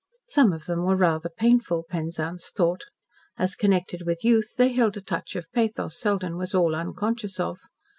[0.27, 2.85] Some of them were rather painful, Penzance thought.
[3.37, 7.59] As connected with youth, they held a touch of pathos Selden was all unconscious of.